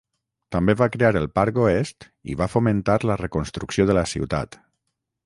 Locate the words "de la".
3.91-4.07